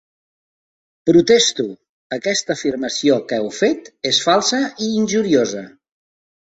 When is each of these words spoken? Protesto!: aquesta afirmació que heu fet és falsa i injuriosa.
Protesto!: 1.09 1.65
aquesta 2.19 2.57
afirmació 2.57 3.21
que 3.31 3.41
heu 3.45 3.53
fet 3.61 3.95
és 4.15 4.27
falsa 4.31 4.67
i 4.89 4.93
injuriosa. 5.05 5.67